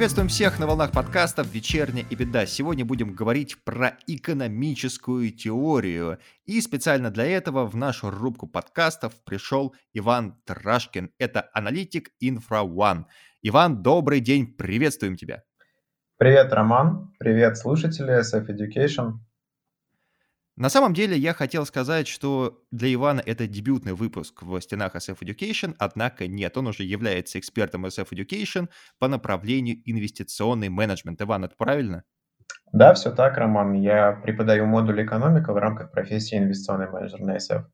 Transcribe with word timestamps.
Приветствуем 0.00 0.28
всех 0.28 0.58
на 0.58 0.66
волнах 0.66 0.92
подкастов 0.92 1.52
«Вечерняя 1.52 2.04
и 2.10 2.14
беда». 2.14 2.44
Сегодня 2.44 2.84
будем 2.84 3.14
говорить 3.14 3.56
про 3.64 3.96
экономическую 4.06 5.30
теорию. 5.30 6.18
И 6.44 6.60
специально 6.60 7.10
для 7.10 7.24
этого 7.24 7.66
в 7.66 7.74
нашу 7.76 8.10
рубку 8.10 8.46
подкастов 8.46 9.14
пришел 9.24 9.74
Иван 9.94 10.36
Трашкин. 10.44 11.10
Это 11.18 11.48
аналитик 11.54 12.10
InfraOne. 12.22 13.04
Иван, 13.42 13.82
добрый 13.82 14.20
день, 14.20 14.46
приветствуем 14.46 15.16
тебя. 15.16 15.42
Привет, 16.20 16.52
Роман. 16.52 17.14
Привет, 17.18 17.56
слушатели 17.56 18.20
SF 18.20 18.48
Education. 18.48 19.12
На 20.54 20.68
самом 20.68 20.92
деле 20.92 21.16
я 21.16 21.32
хотел 21.32 21.64
сказать, 21.64 22.06
что 22.06 22.62
для 22.70 22.92
Ивана 22.92 23.22
это 23.24 23.46
дебютный 23.46 23.94
выпуск 23.94 24.42
в 24.42 24.60
стенах 24.60 24.96
SF 24.96 25.20
Education, 25.22 25.74
однако 25.78 26.26
нет, 26.26 26.58
он 26.58 26.66
уже 26.66 26.82
является 26.82 27.38
экспертом 27.38 27.86
SF 27.86 28.08
Education 28.10 28.68
по 28.98 29.08
направлению 29.08 29.78
инвестиционный 29.86 30.68
менеджмент. 30.68 31.22
Иван, 31.22 31.46
это 31.46 31.54
правильно? 31.56 32.04
Да, 32.70 32.92
все 32.92 33.12
так, 33.12 33.38
Роман. 33.38 33.72
Я 33.72 34.12
преподаю 34.12 34.66
модуль 34.66 35.02
экономика 35.02 35.54
в 35.54 35.56
рамках 35.56 35.90
профессии 35.90 36.36
инвестиционный 36.36 36.90
менеджер 36.90 37.20
на 37.20 37.36
SF 37.38 37.64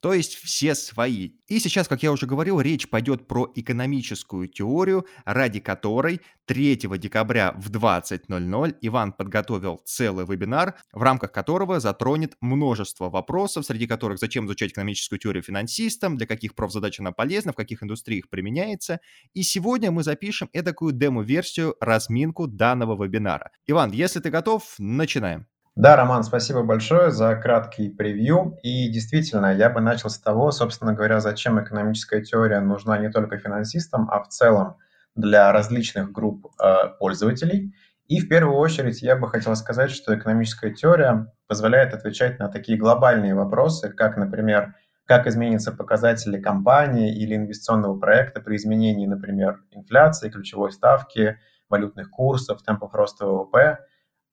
то 0.00 0.14
есть 0.14 0.34
все 0.34 0.74
свои. 0.74 1.32
И 1.46 1.58
сейчас, 1.58 1.88
как 1.88 2.02
я 2.02 2.12
уже 2.12 2.26
говорил, 2.26 2.60
речь 2.60 2.88
пойдет 2.88 3.28
про 3.28 3.50
экономическую 3.54 4.48
теорию, 4.48 5.06
ради 5.24 5.60
которой 5.60 6.20
3 6.46 6.76
декабря 6.76 7.54
в 7.56 7.70
20.00 7.70 8.76
Иван 8.80 9.12
подготовил 9.12 9.80
целый 9.84 10.26
вебинар, 10.26 10.74
в 10.92 11.02
рамках 11.02 11.32
которого 11.32 11.80
затронет 11.80 12.34
множество 12.40 13.10
вопросов, 13.10 13.66
среди 13.66 13.86
которых 13.86 14.18
зачем 14.18 14.46
изучать 14.46 14.72
экономическую 14.72 15.18
теорию 15.18 15.42
финансистам, 15.42 16.16
для 16.16 16.26
каких 16.26 16.54
профзадач 16.54 16.98
она 17.00 17.12
полезна, 17.12 17.52
в 17.52 17.56
каких 17.56 17.82
индустриях 17.82 18.28
применяется. 18.28 19.00
И 19.34 19.42
сегодня 19.42 19.90
мы 19.90 20.02
запишем 20.02 20.48
эдакую 20.52 20.92
демо-версию, 20.92 21.76
разминку 21.80 22.46
данного 22.46 23.02
вебинара. 23.04 23.50
Иван, 23.66 23.92
если 23.92 24.20
ты 24.20 24.30
готов, 24.30 24.74
начинаем. 24.78 25.46
Да, 25.80 25.96
Роман, 25.96 26.24
спасибо 26.24 26.62
большое 26.62 27.10
за 27.10 27.34
краткий 27.36 27.88
превью. 27.88 28.58
И 28.62 28.90
действительно, 28.90 29.46
я 29.46 29.70
бы 29.70 29.80
начал 29.80 30.10
с 30.10 30.18
того, 30.18 30.52
собственно 30.52 30.92
говоря, 30.92 31.20
зачем 31.20 31.58
экономическая 31.58 32.20
теория 32.20 32.60
нужна 32.60 32.98
не 32.98 33.10
только 33.10 33.38
финансистам, 33.38 34.06
а 34.10 34.22
в 34.22 34.28
целом 34.28 34.76
для 35.14 35.50
различных 35.52 36.12
групп 36.12 36.48
э, 36.62 36.88
пользователей. 36.98 37.74
И 38.08 38.20
в 38.20 38.28
первую 38.28 38.58
очередь 38.58 39.00
я 39.00 39.16
бы 39.16 39.30
хотел 39.30 39.56
сказать, 39.56 39.90
что 39.90 40.14
экономическая 40.14 40.70
теория 40.70 41.32
позволяет 41.46 41.94
отвечать 41.94 42.38
на 42.38 42.48
такие 42.48 42.76
глобальные 42.76 43.34
вопросы, 43.34 43.88
как, 43.88 44.18
например, 44.18 44.74
как 45.06 45.26
изменятся 45.26 45.72
показатели 45.72 46.38
компании 46.38 47.16
или 47.16 47.34
инвестиционного 47.36 47.98
проекта 47.98 48.42
при 48.42 48.56
изменении, 48.56 49.06
например, 49.06 49.62
инфляции, 49.70 50.28
ключевой 50.28 50.72
ставки, 50.72 51.38
валютных 51.70 52.10
курсов, 52.10 52.62
темпов 52.62 52.92
роста 52.92 53.24
ВВП– 53.24 53.78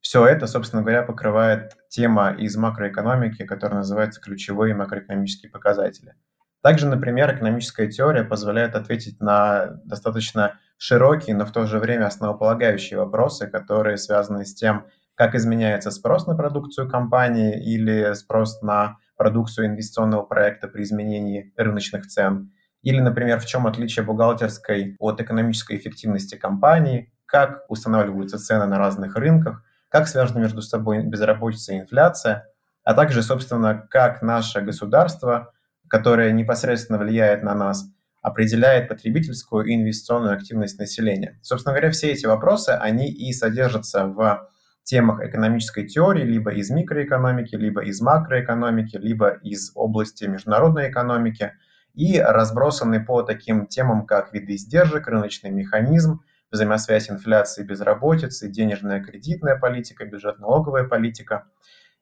все 0.07 0.25
это, 0.25 0.47
собственно 0.47 0.83
говоря, 0.83 1.03
покрывает 1.03 1.75
тема 1.89 2.31
из 2.31 2.55
макроэкономики, 2.55 3.43
которая 3.43 3.79
называется 3.79 4.21
ключевые 4.21 4.73
макроэкономические 4.73 5.51
показатели. 5.51 6.15
Также, 6.63 6.87
например, 6.87 7.35
экономическая 7.35 7.87
теория 7.87 8.23
позволяет 8.23 8.75
ответить 8.75 9.19
на 9.19 9.81
достаточно 9.83 10.61
широкие, 10.77 11.35
но 11.35 11.45
в 11.45 11.51
то 11.51 11.65
же 11.65 11.77
время 11.79 12.05
основополагающие 12.05 12.97
вопросы, 12.97 13.47
которые 13.47 13.97
связаны 13.97 14.45
с 14.45 14.55
тем, 14.55 14.85
как 15.13 15.35
изменяется 15.35 15.91
спрос 15.91 16.25
на 16.25 16.37
продукцию 16.37 16.89
компании 16.89 17.61
или 17.61 18.13
спрос 18.13 18.61
на 18.61 18.99
продукцию 19.17 19.67
инвестиционного 19.67 20.23
проекта 20.23 20.69
при 20.69 20.83
изменении 20.83 21.51
рыночных 21.57 22.07
цен, 22.07 22.53
или, 22.81 23.01
например, 23.01 23.41
в 23.41 23.45
чем 23.45 23.67
отличие 23.67 24.05
бухгалтерской 24.05 24.95
от 24.99 25.19
экономической 25.19 25.75
эффективности 25.75 26.35
компании, 26.35 27.11
как 27.25 27.65
устанавливаются 27.67 28.39
цены 28.39 28.67
на 28.67 28.77
разных 28.77 29.17
рынках, 29.17 29.65
как 29.89 30.07
связаны 30.07 30.41
между 30.41 30.61
собой 30.61 31.03
безработица 31.03 31.73
и 31.73 31.79
инфляция, 31.79 32.47
а 32.83 32.93
также, 32.93 33.21
собственно, 33.21 33.87
как 33.89 34.21
наше 34.21 34.61
государство, 34.61 35.51
которое 35.89 36.31
непосредственно 36.31 36.99
влияет 36.99 37.43
на 37.43 37.53
нас, 37.53 37.85
определяет 38.21 38.89
потребительскую 38.89 39.65
и 39.65 39.75
инвестиционную 39.75 40.33
активность 40.33 40.79
населения. 40.79 41.39
Собственно 41.41 41.73
говоря, 41.73 41.91
все 41.91 42.11
эти 42.11 42.25
вопросы, 42.25 42.69
они 42.69 43.09
и 43.09 43.31
содержатся 43.31 44.05
в 44.05 44.49
темах 44.83 45.21
экономической 45.21 45.85
теории, 45.85 46.23
либо 46.23 46.51
из 46.51 46.69
микроэкономики, 46.69 47.55
либо 47.55 47.83
из 47.83 48.01
макроэкономики, 48.01 48.97
либо 48.97 49.29
из 49.29 49.71
области 49.75 50.25
международной 50.25 50.89
экономики, 50.89 51.53
и 51.93 52.19
разбросаны 52.19 53.03
по 53.03 53.23
таким 53.23 53.65
темам, 53.65 54.05
как 54.05 54.33
виды 54.33 54.55
издержек, 54.55 55.07
рыночный 55.07 55.49
механизм, 55.49 56.21
взаимосвязь 56.51 57.09
инфляции 57.09 57.63
и 57.63 57.67
безработицы, 57.67 58.49
денежная 58.49 59.03
кредитная 59.03 59.57
политика, 59.57 60.05
бюджетно-налоговая 60.05 60.85
политика. 60.85 61.45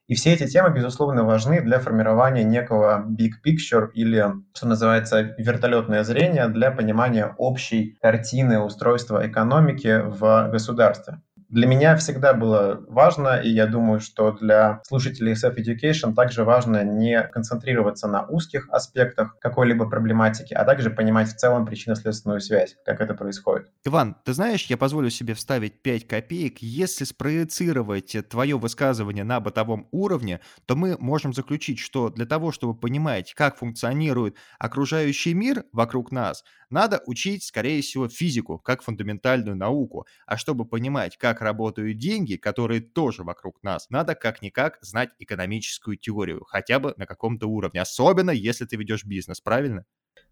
И 0.07 0.13
все 0.13 0.33
эти 0.33 0.45
темы, 0.47 0.69
безусловно, 0.69 1.23
важны 1.23 1.61
для 1.61 1.79
формирования 1.79 2.43
некого 2.43 3.03
big 3.07 3.31
picture 3.43 3.89
или, 3.93 4.33
что 4.53 4.67
называется, 4.67 5.33
вертолетное 5.37 6.03
зрение 6.03 6.47
для 6.47 6.69
понимания 6.69 7.33
общей 7.37 7.97
картины 8.01 8.59
устройства 8.59 9.27
экономики 9.27 10.01
в 10.03 10.49
государстве. 10.51 11.21
Для 11.49 11.67
меня 11.67 11.95
всегда 11.95 12.33
было 12.33 12.83
важно, 12.89 13.39
и 13.39 13.49
я 13.49 13.67
думаю, 13.67 13.99
что 13.99 14.31
для 14.31 14.81
слушателей 14.83 15.33
SF 15.33 15.55
Education 15.57 16.13
также 16.15 16.43
важно 16.43 16.83
не 16.83 17.21
концентрироваться 17.21 18.07
на 18.07 18.25
узких 18.25 18.67
аспектах 18.69 19.37
какой-либо 19.39 19.87
проблематики, 19.87 20.53
а 20.53 20.65
также 20.65 20.89
понимать 20.89 21.29
в 21.29 21.35
целом 21.35 21.65
причинно-следственную 21.65 22.41
связь, 22.41 22.75
как 22.85 22.99
это 22.99 23.13
происходит. 23.13 23.69
Иван, 23.85 24.15
ты 24.25 24.33
знаешь, 24.33 24.65
я 24.65 24.77
позволю 24.77 25.09
себе 25.09 25.35
вставить 25.35 25.81
5 25.81 26.07
копеек. 26.07 26.59
Если 26.59 27.03
спроецировать 27.03 28.15
твое 28.29 28.57
высказывание 28.57 29.23
на 29.23 29.39
бытовом 29.39 29.87
уровне, 29.91 30.39
то 30.65 30.75
мы 30.75 30.97
можем 30.99 31.33
заключить, 31.33 31.79
что 31.79 32.09
для 32.09 32.25
того, 32.25 32.51
чтобы 32.51 32.73
понимать, 32.73 33.33
как 33.35 33.57
функционирует 33.57 34.35
окружающий 34.57 35.33
мир 35.33 35.65
вокруг 35.71 36.11
нас, 36.11 36.43
надо 36.71 37.01
учить, 37.05 37.43
скорее 37.43 37.81
всего, 37.81 38.09
физику 38.09 38.57
как 38.57 38.81
фундаментальную 38.81 39.55
науку. 39.55 40.07
А 40.25 40.37
чтобы 40.37 40.65
понимать, 40.65 41.15
как 41.17 41.34
работают 41.41 41.97
деньги, 41.97 42.35
которые 42.35 42.81
тоже 42.81 43.23
вокруг 43.23 43.61
нас, 43.63 43.89
надо 43.89 44.15
как-никак 44.15 44.77
знать 44.81 45.09
экономическую 45.19 45.97
теорию, 45.97 46.43
хотя 46.45 46.79
бы 46.79 46.93
на 46.97 47.05
каком-то 47.05 47.47
уровне, 47.47 47.81
особенно 47.81 48.31
если 48.31 48.65
ты 48.65 48.75
ведешь 48.77 49.05
бизнес, 49.05 49.41
правильно? 49.41 49.85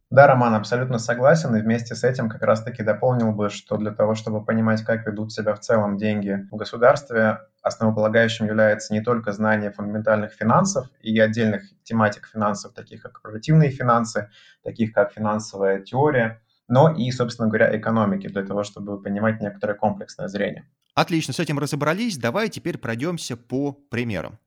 Да, 0.10 0.28
Роман, 0.28 0.54
абсолютно 0.54 1.00
согласен. 1.00 1.56
И 1.56 1.62
вместе 1.62 1.96
с 1.96 2.04
этим 2.04 2.30
как 2.30 2.44
раз-таки 2.44 2.84
дополнил 2.84 3.32
бы, 3.34 3.50
что 3.50 3.78
для 3.78 3.92
того, 3.92 4.14
чтобы 4.16 4.46
понимать, 4.46 4.84
как 4.84 5.06
ведут 5.08 5.34
себя 5.34 5.56
в 5.56 5.60
целом 5.60 5.98
деньги 5.98 6.48
в 6.52 6.56
государстве, 6.56 7.40
основополагающим 7.64 8.46
является 8.46 8.94
не 8.94 9.02
только 9.02 9.32
знание 9.32 9.72
фундаментальных 9.72 10.32
финансов 10.32 10.88
и 11.02 11.20
отдельных 11.20 11.64
тематик 11.84 12.28
финансов, 12.28 12.74
таких 12.74 13.02
как 13.02 13.14
корпоративные 13.14 13.72
финансы, 13.72 14.30
таких 14.64 14.94
как 14.94 15.12
финансовая 15.12 15.80
теория, 15.82 16.42
но 16.68 16.94
и, 16.96 17.10
собственно 17.12 17.48
говоря, 17.48 17.76
экономики, 17.76 18.28
для 18.28 18.44
того, 18.46 18.64
чтобы 18.64 19.02
понимать 19.02 19.42
некоторое 19.42 19.74
комплексное 19.74 20.28
зрение. 20.28 20.70
Отлично, 20.96 21.34
с 21.34 21.40
этим 21.40 21.58
разобрались. 21.60 22.18
Давай 22.18 22.50
теперь 22.50 22.78
пройдемся 22.78 23.36
по 23.36 23.72
примерам. 23.72 24.38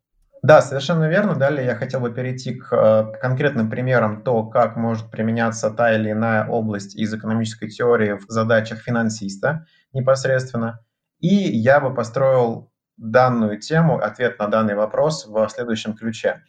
Да, 0.42 0.62
совершенно 0.62 1.08
верно. 1.08 1.34
Далее 1.34 1.66
я 1.66 1.74
хотел 1.74 2.00
бы 2.00 2.12
перейти 2.12 2.54
к 2.54 2.72
э, 2.72 3.18
конкретным 3.20 3.68
примерам 3.68 4.22
то, 4.22 4.44
как 4.44 4.76
может 4.76 5.10
применяться 5.10 5.70
та 5.70 5.94
или 5.94 6.12
иная 6.12 6.46
область 6.46 6.94
из 6.94 7.12
экономической 7.12 7.68
теории 7.68 8.12
в 8.12 8.26
задачах 8.28 8.78
финансиста 8.78 9.66
непосредственно. 9.92 10.84
И 11.18 11.34
я 11.34 11.80
бы 11.80 11.92
построил 11.92 12.70
данную 12.96 13.58
тему, 13.58 13.98
ответ 13.98 14.38
на 14.38 14.46
данный 14.46 14.74
вопрос 14.74 15.26
в 15.26 15.48
следующем 15.48 15.94
ключе. 15.94 16.42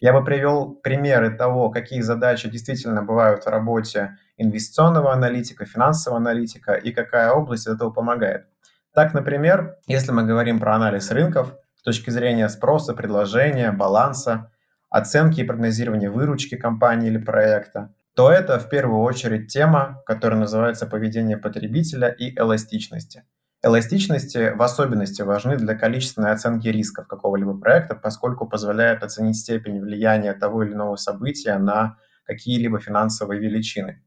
Я 0.00 0.12
бы 0.12 0.24
привел 0.24 0.74
примеры 0.74 1.30
того, 1.30 1.70
какие 1.70 2.00
задачи 2.00 2.50
действительно 2.50 3.02
бывают 3.02 3.44
в 3.44 3.48
работе 3.48 4.18
инвестиционного 4.36 5.12
аналитика, 5.12 5.64
финансового 5.64 6.18
аналитика 6.18 6.74
и 6.74 6.92
какая 6.92 7.30
область 7.30 7.66
этого 7.66 7.90
помогает. 7.90 8.46
Так, 8.94 9.12
например, 9.12 9.76
если 9.86 10.12
мы 10.12 10.24
говорим 10.24 10.60
про 10.60 10.76
анализ 10.76 11.10
рынков 11.10 11.54
с 11.76 11.82
точки 11.82 12.10
зрения 12.10 12.48
спроса, 12.48 12.94
предложения, 12.94 13.72
баланса, 13.72 14.52
оценки 14.88 15.40
и 15.40 15.44
прогнозирования 15.44 16.10
выручки 16.10 16.56
компании 16.56 17.08
или 17.08 17.18
проекта, 17.18 17.92
то 18.14 18.30
это 18.30 18.58
в 18.58 18.68
первую 18.68 19.00
очередь 19.00 19.52
тема, 19.52 20.00
которая 20.06 20.38
называется 20.38 20.86
поведение 20.86 21.36
потребителя 21.36 22.08
и 22.08 22.38
эластичности– 22.38 23.24
Эластичности 23.66 24.52
в 24.54 24.60
особенности 24.60 25.22
важны 25.22 25.56
для 25.56 25.74
количественной 25.74 26.32
оценки 26.32 26.68
рисков 26.68 27.06
какого-либо 27.06 27.56
проекта, 27.56 27.94
поскольку 27.94 28.46
позволяет 28.46 29.02
оценить 29.02 29.38
степень 29.38 29.80
влияния 29.80 30.34
того 30.34 30.64
или 30.64 30.74
иного 30.74 30.96
события 30.96 31.56
на 31.56 31.96
какие-либо 32.24 32.78
финансовые 32.78 33.40
величины. 33.40 34.02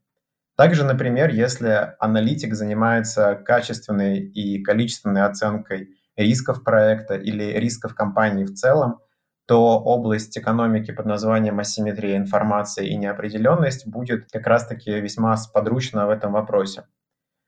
Также, 0.57 0.83
например, 0.83 1.29
если 1.29 1.93
аналитик 1.99 2.55
занимается 2.55 3.35
качественной 3.35 4.19
и 4.19 4.63
количественной 4.63 5.23
оценкой 5.23 5.89
рисков 6.15 6.63
проекта 6.63 7.13
или 7.15 7.43
рисков 7.59 7.93
компании 7.93 8.43
в 8.43 8.53
целом, 8.55 8.99
то 9.45 9.79
область 9.79 10.35
экономики 10.35 10.91
под 10.91 11.05
названием 11.05 11.59
асимметрия 11.59 12.17
информации 12.17 12.87
и 12.87 12.97
неопределенность 12.97 13.87
будет 13.87 14.31
как 14.31 14.47
раз-таки 14.47 14.99
весьма 14.99 15.37
сподручна 15.37 16.07
в 16.07 16.09
этом 16.09 16.33
вопросе. 16.33 16.85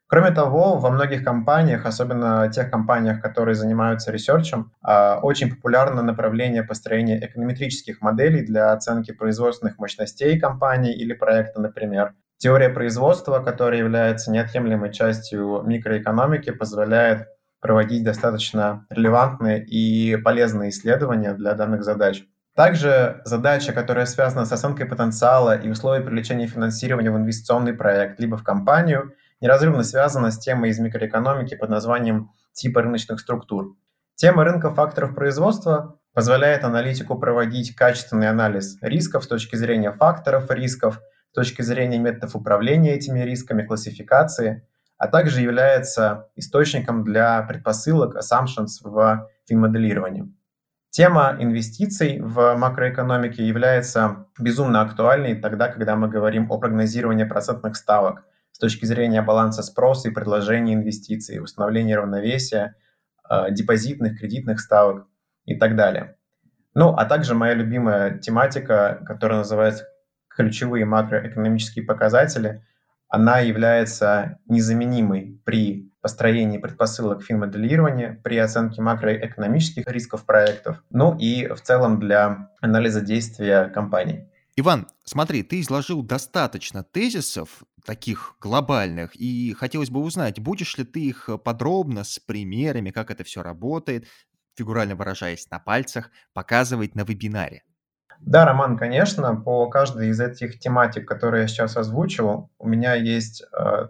Кроме 0.07 0.29
того, 0.29 0.77
во 0.77 0.91
многих 0.91 1.23
компаниях, 1.23 1.87
особенно 1.87 2.49
тех 2.51 2.69
компаниях, 2.69 3.21
которые 3.21 3.55
занимаются 3.55 4.11
ресерчем, 4.11 4.71
а, 4.81 5.19
очень 5.21 5.49
популярно 5.49 6.03
направление 6.03 6.63
построения 6.63 7.19
эконометрических 7.25 8.01
моделей 8.01 8.45
для 8.45 8.71
оценки 8.71 9.11
производственных 9.11 9.79
мощностей 9.79 10.39
компании 10.39 10.93
или 10.93 11.13
проекта, 11.13 11.59
например. 11.59 12.13
Теория 12.39 12.69
производства, 12.69 13.39
которая 13.39 13.79
является 13.79 14.31
неотъемлемой 14.31 14.93
частью 14.93 15.61
микроэкономики, 15.65 16.51
позволяет 16.51 17.27
проводить 17.59 18.05
достаточно 18.05 18.85
релевантные 18.89 19.61
и 19.61 20.15
полезные 20.15 20.69
исследования 20.69 21.33
для 21.33 21.53
данных 21.53 21.83
задач. 21.83 22.23
Также 22.55 23.21
задача, 23.25 23.73
которая 23.73 24.05
связана 24.05 24.45
с 24.45 24.53
оценкой 24.53 24.85
потенциала 24.85 25.57
и 25.57 25.69
условий 25.69 26.01
привлечения 26.01 26.47
финансирования 26.47 27.11
в 27.11 27.17
инвестиционный 27.17 27.73
проект 27.73 28.21
либо 28.21 28.37
в 28.37 28.43
компанию, 28.43 29.13
неразрывно 29.41 29.83
связана 29.83 30.31
с 30.31 30.39
темой 30.39 30.69
из 30.69 30.79
микроэкономики 30.79 31.55
под 31.55 31.69
названием 31.69 32.31
типа 32.53 32.81
рыночных 32.83 33.19
структур. 33.19 33.75
Тема 34.15 34.45
рынка 34.45 34.73
факторов 34.73 35.13
производства 35.13 35.99
позволяет 36.13 36.63
аналитику 36.63 37.19
проводить 37.19 37.75
качественный 37.75 38.29
анализ 38.29 38.77
рисков 38.81 39.25
с 39.25 39.27
точки 39.27 39.57
зрения 39.57 39.91
факторов 39.91 40.49
рисков, 40.49 41.01
с 41.31 41.35
точки 41.35 41.61
зрения 41.61 41.99
методов 41.99 42.35
управления 42.35 42.95
этими 42.95 43.19
рисками, 43.21 43.63
классификации, 43.63 44.67
а 44.97 45.07
также 45.07 45.41
является 45.41 46.27
источником 46.35 47.03
для 47.03 47.41
предпосылок, 47.43 48.17
assumptions 48.17 48.81
в 48.83 49.29
финмоделировании. 49.47 50.33
Тема 50.89 51.37
инвестиций 51.39 52.19
в 52.19 52.55
макроэкономике 52.55 53.47
является 53.47 54.25
безумно 54.39 54.81
актуальной 54.81 55.35
тогда, 55.35 55.67
когда 55.67 55.95
мы 55.95 56.09
говорим 56.09 56.51
о 56.51 56.57
прогнозировании 56.57 57.25
процентных 57.25 57.75
ставок 57.75 58.25
с 58.51 58.57
точки 58.57 58.85
зрения 58.85 59.21
баланса 59.21 59.61
спроса 59.61 60.09
и 60.09 60.11
предложения 60.11 60.73
инвестиций, 60.73 61.41
установления 61.41 61.95
равновесия, 61.95 62.75
э, 63.29 63.51
депозитных, 63.51 64.19
кредитных 64.19 64.59
ставок 64.59 65.05
и 65.45 65.55
так 65.55 65.75
далее. 65.75 66.15
Ну, 66.73 66.89
а 66.89 67.05
также 67.05 67.35
моя 67.35 67.53
любимая 67.53 68.17
тематика, 68.17 69.01
которая 69.05 69.39
называется 69.39 69.85
ключевые 70.29 70.85
макроэкономические 70.85 71.85
показатели, 71.85 72.63
она 73.09 73.39
является 73.39 74.39
незаменимой 74.47 75.41
при 75.43 75.91
построении 76.01 76.59
предпосылок 76.59 77.23
финмоделирования, 77.23 78.21
при 78.23 78.37
оценке 78.37 78.81
макроэкономических 78.81 79.85
рисков 79.87 80.25
проектов, 80.25 80.83
ну 80.91 81.17
и 81.17 81.47
в 81.47 81.59
целом 81.61 81.99
для 81.99 82.51
анализа 82.61 83.01
действия 83.01 83.65
компаний. 83.65 84.29
Иван, 84.55 84.87
смотри, 85.03 85.43
ты 85.43 85.61
изложил 85.61 86.03
достаточно 86.03 86.83
тезисов, 86.83 87.63
таких 87.85 88.35
глобальных, 88.41 89.15
и 89.15 89.53
хотелось 89.53 89.89
бы 89.89 90.01
узнать, 90.01 90.39
будешь 90.39 90.77
ли 90.77 90.83
ты 90.83 90.99
их 91.01 91.29
подробно, 91.43 92.03
с 92.03 92.19
примерами, 92.19 92.91
как 92.91 93.09
это 93.09 93.23
все 93.23 93.41
работает, 93.41 94.05
фигурально 94.55 94.95
выражаясь 94.95 95.49
на 95.49 95.59
пальцах, 95.59 96.11
показывать 96.33 96.93
на 96.93 97.03
вебинаре? 97.03 97.63
Да, 98.19 98.45
Роман, 98.45 98.77
конечно, 98.77 99.35
по 99.35 99.69
каждой 99.69 100.09
из 100.09 100.19
этих 100.19 100.59
тематик, 100.59 101.07
которые 101.07 101.43
я 101.43 101.47
сейчас 101.47 101.77
озвучил, 101.77 102.51
у 102.59 102.67
меня 102.67 102.93
есть 102.93 103.43
э, 103.57 103.87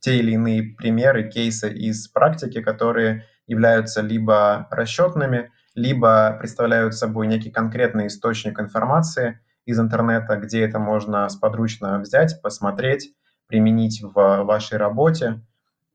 те 0.00 0.18
или 0.18 0.32
иные 0.32 0.74
примеры, 0.76 1.28
кейсы 1.28 1.72
из 1.72 2.08
практики, 2.08 2.60
которые 2.60 3.26
являются 3.46 4.02
либо 4.02 4.68
расчетными, 4.70 5.50
либо 5.74 6.36
представляют 6.38 6.94
собой 6.94 7.26
некий 7.26 7.50
конкретный 7.50 8.08
источник 8.08 8.60
информации 8.60 9.40
из 9.64 9.80
интернета, 9.80 10.36
где 10.36 10.62
это 10.62 10.78
можно 10.78 11.28
сподручно 11.28 11.98
взять, 12.00 12.40
посмотреть, 12.42 13.14
применить 13.46 14.02
в 14.02 14.44
вашей 14.44 14.78
работе. 14.78 15.40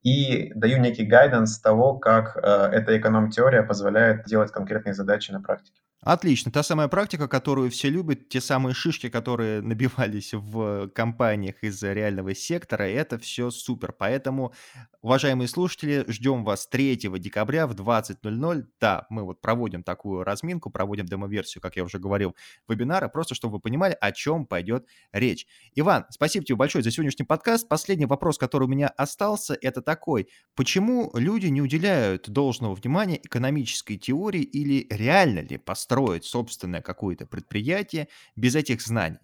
И 0.02 0.52
даю 0.54 0.80
некий 0.80 1.06
гайденс 1.06 1.60
того, 1.60 1.98
как 1.98 2.38
э, 2.38 2.40
эта 2.42 2.98
эконом-теория 2.98 3.64
позволяет 3.64 4.26
делать 4.26 4.52
конкретные 4.52 4.94
задачи 4.94 5.32
на 5.32 5.42
практике. 5.42 5.85
Отлично. 6.06 6.52
Та 6.52 6.62
самая 6.62 6.88
практика, 6.88 7.28
которую 7.28 7.72
все 7.72 7.90
любят, 7.90 8.30
те 8.30 8.40
самые 8.40 8.76
шишки, 8.76 9.10
которые 9.10 9.62
набивались 9.64 10.34
в 10.36 10.88
компаниях 10.90 11.64
из 11.64 11.82
реального 11.82 12.36
сектора, 12.36 12.84
это 12.84 13.18
все 13.18 13.50
супер. 13.50 13.92
Поэтому, 13.92 14.54
уважаемые 15.02 15.48
слушатели, 15.48 16.06
ждем 16.08 16.44
вас 16.44 16.68
3 16.68 16.96
декабря 16.98 17.66
в 17.66 17.74
20.00. 17.74 18.66
Да, 18.80 19.08
мы 19.10 19.24
вот 19.24 19.42
проводим 19.42 19.82
такую 19.82 20.24
разминку, 20.24 20.70
проводим 20.70 21.08
демо-версию, 21.08 21.64
как 21.64 21.76
я 21.76 21.84
уже 21.84 21.98
говорил, 21.98 22.36
вебинара, 22.70 23.08
просто 23.08 23.34
чтобы 23.34 23.54
вы 23.54 23.60
понимали, 23.60 23.98
о 24.00 24.12
чем 24.12 24.46
пойдет 24.46 24.86
речь. 25.12 25.48
Иван, 25.74 26.06
спасибо 26.12 26.46
тебе 26.46 26.56
большое 26.56 26.84
за 26.84 26.92
сегодняшний 26.92 27.26
подкаст. 27.26 27.68
Последний 27.68 28.06
вопрос, 28.06 28.38
который 28.38 28.66
у 28.66 28.68
меня 28.68 28.90
остался, 28.90 29.58
это 29.60 29.82
такой. 29.82 30.28
Почему 30.54 31.10
люди 31.16 31.48
не 31.48 31.64
уделяют 31.64 32.30
должного 32.30 32.76
внимания 32.76 33.18
экономической 33.24 33.98
теории 33.98 34.44
или 34.44 34.86
реально 34.92 35.40
ли 35.40 35.58
построить 35.58 35.95
строить 35.96 36.26
собственное 36.26 36.82
какое-то 36.82 37.26
предприятие 37.26 38.10
без 38.36 38.56
этих 38.56 38.82
знаний? 38.82 39.20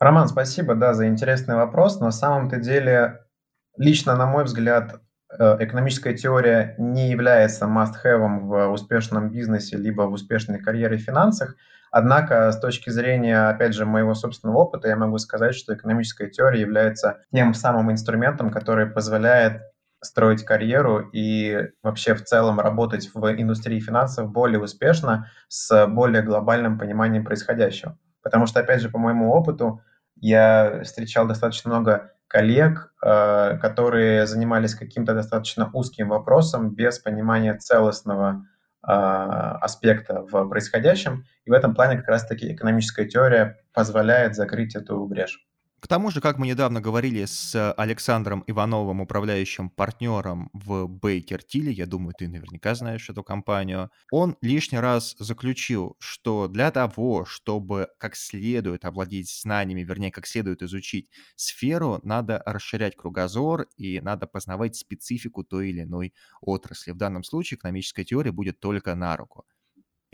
Роман, 0.00 0.26
спасибо, 0.26 0.74
да, 0.74 0.94
за 0.94 1.06
интересный 1.06 1.54
вопрос. 1.54 2.00
На 2.00 2.10
самом-то 2.10 2.56
деле, 2.56 3.26
лично, 3.76 4.16
на 4.16 4.26
мой 4.26 4.44
взгляд, 4.44 5.02
э, 5.38 5.56
экономическая 5.60 6.14
теория 6.14 6.74
не 6.78 7.10
является 7.10 7.66
must-have 7.66 8.40
в 8.40 8.72
успешном 8.72 9.30
бизнесе 9.30 9.76
либо 9.76 10.02
в 10.02 10.12
успешной 10.14 10.60
карьере 10.60 10.96
в 10.96 11.02
финансах. 11.02 11.56
Однако, 11.90 12.50
с 12.50 12.58
точки 12.58 12.88
зрения, 12.88 13.50
опять 13.50 13.74
же, 13.74 13.84
моего 13.84 14.14
собственного 14.14 14.60
опыта, 14.60 14.88
я 14.88 14.96
могу 14.96 15.18
сказать, 15.18 15.54
что 15.54 15.74
экономическая 15.74 16.30
теория 16.30 16.62
является 16.62 17.18
тем 17.34 17.52
самым 17.52 17.92
инструментом, 17.92 18.50
который 18.50 18.86
позволяет 18.86 19.60
строить 20.02 20.44
карьеру 20.44 21.08
и 21.12 21.70
вообще 21.82 22.14
в 22.14 22.24
целом 22.24 22.60
работать 22.60 23.10
в 23.14 23.18
индустрии 23.40 23.80
финансов 23.80 24.30
более 24.30 24.60
успешно 24.60 25.30
с 25.48 25.86
более 25.86 26.22
глобальным 26.22 26.78
пониманием 26.78 27.24
происходящего. 27.24 27.96
Потому 28.22 28.46
что, 28.46 28.60
опять 28.60 28.80
же, 28.80 28.88
по 28.88 28.98
моему 28.98 29.32
опыту, 29.32 29.80
я 30.16 30.82
встречал 30.84 31.26
достаточно 31.26 31.70
много 31.70 32.12
коллег, 32.28 32.92
э, 33.04 33.58
которые 33.58 34.26
занимались 34.26 34.74
каким-то 34.74 35.14
достаточно 35.14 35.70
узким 35.72 36.08
вопросом 36.08 36.74
без 36.74 36.98
понимания 36.98 37.54
целостного 37.54 38.46
э, 38.86 38.90
аспекта 38.90 40.22
в 40.22 40.48
происходящем. 40.48 41.24
И 41.44 41.50
в 41.50 41.52
этом 41.52 41.74
плане 41.74 41.98
как 41.98 42.08
раз-таки 42.08 42.54
экономическая 42.54 43.04
теория 43.04 43.58
позволяет 43.74 44.34
закрыть 44.34 44.74
эту 44.74 45.04
брешь. 45.06 45.46
К 45.82 45.88
тому 45.88 46.12
же, 46.12 46.20
как 46.20 46.38
мы 46.38 46.46
недавно 46.46 46.80
говорили 46.80 47.24
с 47.24 47.72
Александром 47.72 48.44
Ивановым, 48.46 49.00
управляющим 49.00 49.68
партнером 49.68 50.48
в 50.52 50.86
Бейкер 50.86 51.42
Тиле, 51.42 51.72
я 51.72 51.86
думаю, 51.86 52.14
ты 52.16 52.28
наверняка 52.28 52.76
знаешь 52.76 53.10
эту 53.10 53.24
компанию, 53.24 53.90
он 54.12 54.36
лишний 54.40 54.78
раз 54.78 55.16
заключил, 55.18 55.96
что 55.98 56.46
для 56.46 56.70
того, 56.70 57.24
чтобы 57.24 57.88
как 57.98 58.14
следует 58.14 58.84
овладеть 58.84 59.28
знаниями, 59.28 59.82
вернее, 59.82 60.12
как 60.12 60.28
следует 60.28 60.62
изучить 60.62 61.10
сферу, 61.34 61.98
надо 62.04 62.40
расширять 62.46 62.94
кругозор 62.94 63.66
и 63.76 64.00
надо 64.00 64.28
познавать 64.28 64.76
специфику 64.76 65.42
той 65.42 65.70
или 65.70 65.82
иной 65.82 66.14
отрасли. 66.40 66.92
В 66.92 66.96
данном 66.96 67.24
случае 67.24 67.58
экономическая 67.58 68.04
теория 68.04 68.30
будет 68.30 68.60
только 68.60 68.94
на 68.94 69.16
руку. 69.16 69.46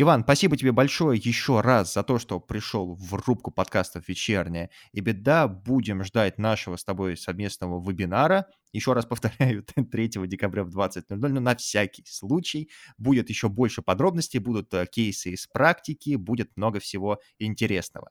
Иван, 0.00 0.23
спасибо 0.23 0.57
тебе 0.57 0.71
большое 0.71 1.19
еще 1.19 1.61
раз 1.61 1.93
за 1.93 2.05
то, 2.05 2.21
что 2.21 2.38
пришел 2.38 2.95
в 2.95 3.14
рубку 3.26 3.50
подкастов 3.50 4.07
«Вечерняя 4.07 4.71
и 4.93 5.00
беда». 5.00 5.49
Будем 5.49 6.05
ждать 6.05 6.38
нашего 6.38 6.76
с 6.76 6.85
тобой 6.85 7.17
совместного 7.17 7.85
вебинара. 7.85 8.47
Еще 8.71 8.93
раз 8.93 9.07
повторяю, 9.07 9.64
3 9.90 10.09
декабря 10.28 10.62
в 10.62 10.69
20.00, 10.69 11.17
но 11.17 11.40
на 11.40 11.57
всякий 11.57 12.05
случай. 12.07 12.71
Будет 12.97 13.28
еще 13.28 13.49
больше 13.49 13.83
подробностей, 13.83 14.38
будут 14.38 14.73
э, 14.73 14.87
кейсы 14.87 15.31
из 15.31 15.49
практики, 15.49 16.14
будет 16.14 16.57
много 16.57 16.78
всего 16.78 17.19
интересного. 17.40 18.11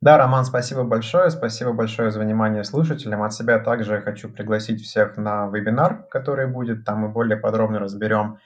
Да, 0.00 0.18
Роман, 0.18 0.44
спасибо 0.44 0.84
большое. 0.84 1.30
Спасибо 1.30 1.72
большое 1.72 2.12
за 2.12 2.20
внимание 2.20 2.62
слушателям. 2.62 3.24
От 3.24 3.34
себя 3.34 3.58
также 3.58 4.00
хочу 4.02 4.28
пригласить 4.28 4.84
всех 4.84 5.16
на 5.16 5.48
вебинар, 5.48 6.04
который 6.08 6.46
будет. 6.46 6.84
Там 6.84 7.00
мы 7.00 7.08
более 7.08 7.38
подробно 7.38 7.80
разберем 7.80 8.38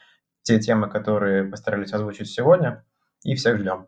те 0.42 0.58
темы, 0.58 0.88
которые 0.88 1.44
постарались 1.44 1.92
озвучить 1.92 2.30
сегодня. 2.30 2.84
И 3.22 3.34
всех 3.34 3.58
ждем. 3.58 3.86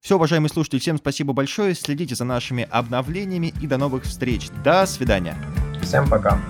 Все, 0.00 0.16
уважаемые 0.16 0.50
слушатели, 0.50 0.78
всем 0.78 0.98
спасибо 0.98 1.32
большое. 1.32 1.74
Следите 1.74 2.14
за 2.14 2.24
нашими 2.24 2.68
обновлениями 2.70 3.52
и 3.60 3.66
до 3.66 3.76
новых 3.76 4.04
встреч. 4.04 4.50
До 4.64 4.86
свидания. 4.86 5.36
Всем 5.82 6.08
пока. 6.08 6.40